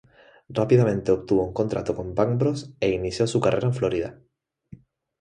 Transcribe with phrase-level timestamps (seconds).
[0.49, 4.19] Rápidamente obtuvo un contrato con BangBros e inició su carrera en Florida.